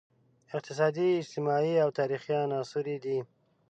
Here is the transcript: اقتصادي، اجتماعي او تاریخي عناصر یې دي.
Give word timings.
اقتصادي، 0.55 1.07
اجتماعي 1.19 1.73
او 1.83 1.89
تاریخي 1.99 2.33
عناصر 2.45 2.85
یې 2.93 2.97
دي. 3.05 3.17